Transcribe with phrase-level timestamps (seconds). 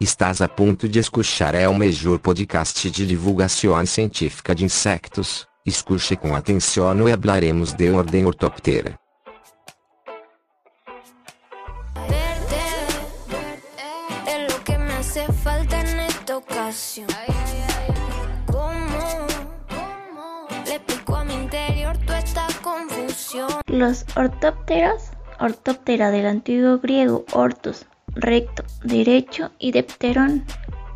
[0.00, 5.46] Estás a ponto de escuchar é o melhor podcast de divulgação científica de insectos.
[5.64, 8.98] Escute com atenção e hablaremos de ordem ortoptera.
[14.26, 17.08] Es lo que me hace falta en esta ocasión.
[18.46, 19.26] ¿Cómo?
[20.66, 23.48] Le explico a mi interior toda esta confusión.
[23.66, 25.10] Los ortópteros,
[25.40, 30.44] ortóptera del antiguo griego ortos, recto, derecho y depterón,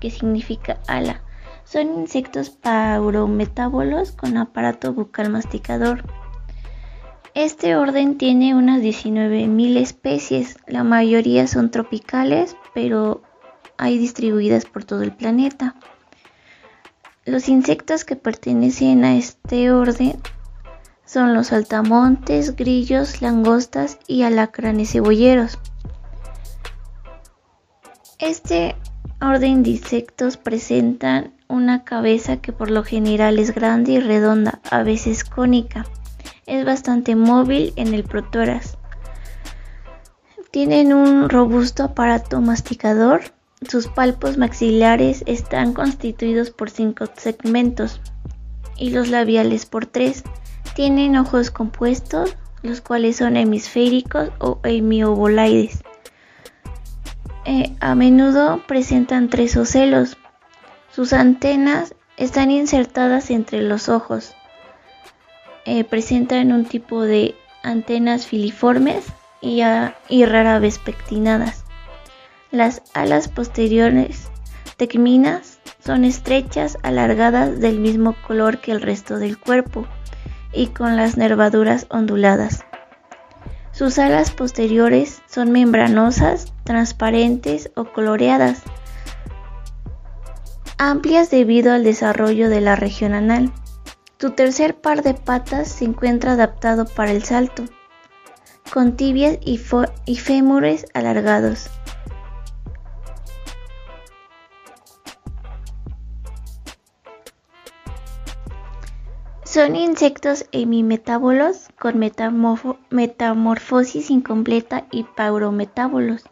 [0.00, 1.22] que significa ala,
[1.64, 6.04] son insectos paurometábolos con aparato bucal masticador.
[7.34, 13.22] Este orden tiene unas 19.000 especies, la mayoría son tropicales, pero
[13.76, 15.76] hay distribuidas por todo el planeta.
[17.24, 20.18] Los insectos que pertenecen a este orden
[21.04, 25.58] son los saltamontes, grillos, langostas y alacranes cebolleros.
[28.20, 28.76] Este
[29.22, 34.82] orden de insectos presentan una cabeza que por lo general es grande y redonda, a
[34.82, 35.86] veces cónica.
[36.44, 38.76] Es bastante móvil en el protórax.
[40.50, 43.22] Tienen un robusto aparato masticador.
[43.66, 48.02] Sus palpos maxilares están constituidos por cinco segmentos
[48.76, 50.24] y los labiales por tres.
[50.74, 55.82] Tienen ojos compuestos, los cuales son hemisféricos o hemioboloides.
[57.44, 60.18] Eh, a menudo presentan tres ocelos.
[60.92, 64.34] Sus antenas están insertadas entre los ojos.
[65.64, 69.06] Eh, presentan un tipo de antenas filiformes
[69.40, 69.62] y,
[70.08, 71.64] y rara vez pectinadas.
[72.50, 74.30] Las alas posteriores
[74.76, 79.86] tecminas son estrechas, alargadas del mismo color que el resto del cuerpo
[80.52, 82.64] y con las nervaduras onduladas.
[83.80, 88.60] Sus alas posteriores son membranosas, transparentes o coloreadas,
[90.76, 93.50] amplias debido al desarrollo de la región anal.
[94.18, 97.64] Su tercer par de patas se encuentra adaptado para el salto,
[98.70, 99.58] con tibias y,
[100.04, 101.70] y fémures alargados.
[109.50, 116.22] Son insectos hemimetábolos con metamorfo- metamorfosis incompleta y paurometábolos.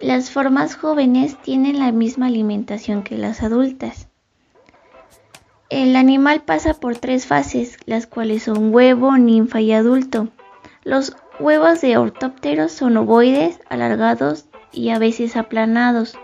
[0.00, 4.08] Las formas jóvenes tienen la misma alimentación que las adultas.
[5.70, 10.26] El animal pasa por tres fases, las cuales son huevo, ninfa y adulto.
[10.82, 16.18] Los huevos de ortópteros son ovoides, alargados y a veces aplanados.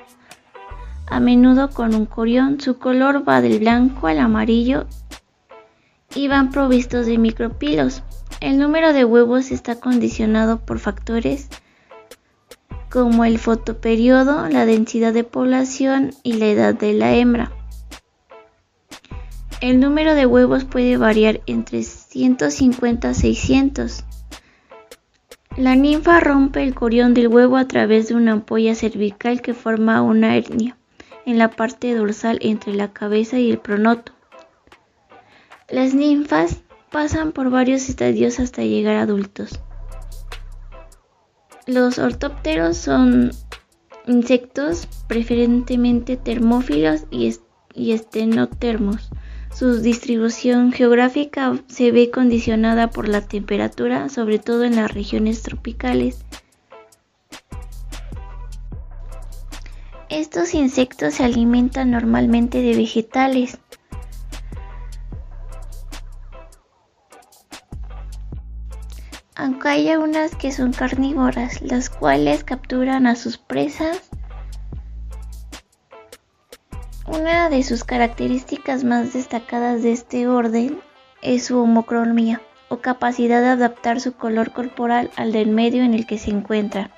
[1.06, 4.88] A menudo con un corión, su color va del blanco al amarillo
[6.14, 8.02] y van provistos de micropilos.
[8.40, 11.48] El número de huevos está condicionado por factores
[12.90, 17.50] como el fotoperiodo, la densidad de población y la edad de la hembra.
[19.60, 24.04] El número de huevos puede variar entre 150 a 600.
[25.56, 30.02] La ninfa rompe el corión del huevo a través de una ampolla cervical que forma
[30.02, 30.76] una hernia
[31.26, 34.12] en la parte dorsal entre la cabeza y el pronoto.
[35.68, 39.60] Las ninfas pasan por varios estadios hasta llegar a adultos.
[41.66, 43.32] Los ortópteros son
[44.06, 47.34] insectos preferentemente termófilos y,
[47.72, 49.08] y estenotermos.
[49.54, 56.24] Su distribución geográfica se ve condicionada por la temperatura, sobre todo en las regiones tropicales.
[60.10, 63.58] Estos insectos se alimentan normalmente de vegetales.
[69.44, 74.00] Aunque hay unas que son carnívoras, las cuales capturan a sus presas.
[77.06, 80.80] Una de sus características más destacadas de este orden
[81.20, 82.40] es su homocromía
[82.70, 86.90] o capacidad de adaptar su color corporal al del medio en el que se encuentra.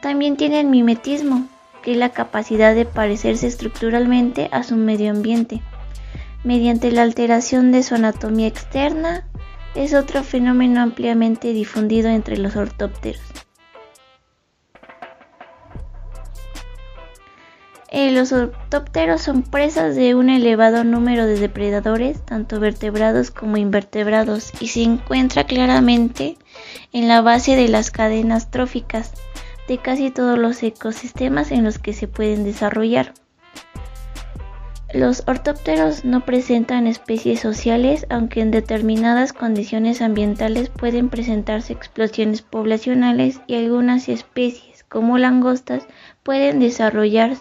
[0.00, 1.48] También tienen mimetismo,
[1.82, 5.60] que es la capacidad de parecerse estructuralmente a su medio ambiente,
[6.44, 9.26] mediante la alteración de su anatomía externa,
[9.76, 13.22] es otro fenómeno ampliamente difundido entre los ortópteros.
[17.90, 24.52] Eh, los ortópteros son presas de un elevado número de depredadores, tanto vertebrados como invertebrados,
[24.60, 26.36] y se encuentra claramente
[26.92, 29.12] en la base de las cadenas tróficas
[29.68, 33.14] de casi todos los ecosistemas en los que se pueden desarrollar.
[34.92, 43.40] Los ortópteros no presentan especies sociales, aunque en determinadas condiciones ambientales pueden presentarse explosiones poblacionales
[43.48, 45.86] y algunas especies, como langostas,
[46.22, 47.36] pueden desarrollar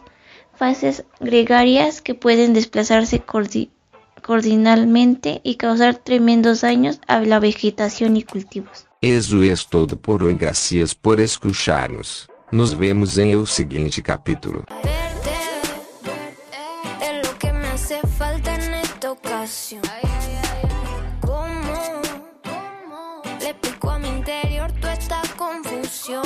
[0.56, 3.24] fases gregarias que pueden desplazarse
[4.22, 8.88] coordinalmente y causar tremendos daños a la vegetación y cultivos.
[9.02, 12.28] Eso es todo por hoy, gracias por escucharnos.
[12.52, 14.66] Nos vemos en el siguiente capítulo.
[23.40, 26.26] Le explico a mi interior toda esta confusión.